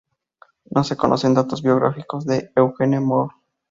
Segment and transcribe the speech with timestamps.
[0.71, 3.35] No se conocen datos biográficos de Eugene Moore.